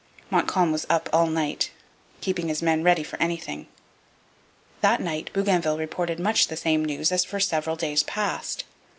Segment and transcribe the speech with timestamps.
[0.31, 1.69] Montcalm was up all night,
[2.21, 3.67] keeping his men ready for anything.
[4.81, 8.63] That night Bougainville reported much the same news as for several days past.